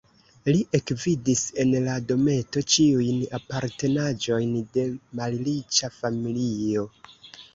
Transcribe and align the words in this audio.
Li 0.49 0.59
ekvidis 0.77 1.41
en 1.63 1.73
la 1.87 1.97
dometo 2.11 2.63
ĉiujn 2.75 3.19
apartenaĵojn 3.39 4.57
de 4.79 4.85
malriĉa 5.19 5.93
familio. 6.01 6.87